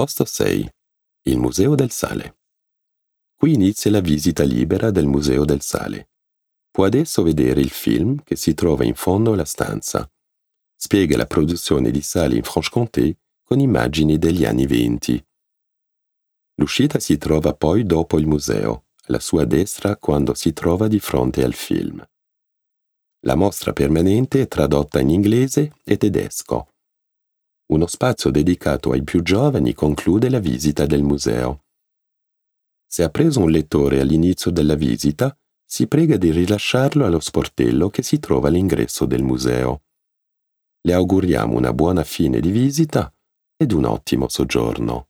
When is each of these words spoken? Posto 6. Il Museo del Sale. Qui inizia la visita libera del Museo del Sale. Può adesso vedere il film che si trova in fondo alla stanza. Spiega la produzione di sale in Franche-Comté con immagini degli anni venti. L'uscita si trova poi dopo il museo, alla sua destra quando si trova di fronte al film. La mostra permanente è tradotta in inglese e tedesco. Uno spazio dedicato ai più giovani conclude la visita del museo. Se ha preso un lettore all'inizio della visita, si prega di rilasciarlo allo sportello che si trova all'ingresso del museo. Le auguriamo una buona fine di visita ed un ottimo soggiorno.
Posto 0.00 0.24
6. 0.24 0.66
Il 1.24 1.36
Museo 1.36 1.74
del 1.74 1.90
Sale. 1.90 2.38
Qui 3.36 3.52
inizia 3.52 3.90
la 3.90 4.00
visita 4.00 4.44
libera 4.44 4.90
del 4.90 5.04
Museo 5.04 5.44
del 5.44 5.60
Sale. 5.60 6.12
Può 6.70 6.86
adesso 6.86 7.22
vedere 7.22 7.60
il 7.60 7.68
film 7.68 8.22
che 8.22 8.34
si 8.34 8.54
trova 8.54 8.84
in 8.84 8.94
fondo 8.94 9.34
alla 9.34 9.44
stanza. 9.44 10.10
Spiega 10.74 11.18
la 11.18 11.26
produzione 11.26 11.90
di 11.90 12.00
sale 12.00 12.36
in 12.36 12.42
Franche-Comté 12.44 13.18
con 13.44 13.60
immagini 13.60 14.16
degli 14.16 14.46
anni 14.46 14.64
venti. 14.64 15.22
L'uscita 16.54 16.98
si 16.98 17.18
trova 17.18 17.52
poi 17.52 17.84
dopo 17.84 18.18
il 18.18 18.26
museo, 18.26 18.86
alla 19.04 19.20
sua 19.20 19.44
destra 19.44 19.98
quando 19.98 20.32
si 20.32 20.54
trova 20.54 20.88
di 20.88 20.98
fronte 20.98 21.44
al 21.44 21.52
film. 21.52 22.02
La 23.26 23.34
mostra 23.34 23.74
permanente 23.74 24.40
è 24.40 24.48
tradotta 24.48 24.98
in 24.98 25.10
inglese 25.10 25.74
e 25.84 25.98
tedesco. 25.98 26.69
Uno 27.70 27.86
spazio 27.86 28.30
dedicato 28.30 28.90
ai 28.90 29.04
più 29.04 29.22
giovani 29.22 29.74
conclude 29.74 30.28
la 30.28 30.40
visita 30.40 30.86
del 30.86 31.04
museo. 31.04 31.66
Se 32.84 33.04
ha 33.04 33.10
preso 33.10 33.38
un 33.38 33.50
lettore 33.52 34.00
all'inizio 34.00 34.50
della 34.50 34.74
visita, 34.74 35.36
si 35.64 35.86
prega 35.86 36.16
di 36.16 36.32
rilasciarlo 36.32 37.04
allo 37.04 37.20
sportello 37.20 37.88
che 37.88 38.02
si 38.02 38.18
trova 38.18 38.48
all'ingresso 38.48 39.06
del 39.06 39.22
museo. 39.22 39.82
Le 40.80 40.92
auguriamo 40.92 41.56
una 41.56 41.72
buona 41.72 42.02
fine 42.02 42.40
di 42.40 42.50
visita 42.50 43.14
ed 43.56 43.70
un 43.70 43.84
ottimo 43.84 44.28
soggiorno. 44.28 45.09